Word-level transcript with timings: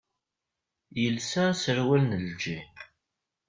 Yelsa 1.01 1.43
aserwal 1.51 2.03
n 2.07 2.21
lǧin. 2.29 2.69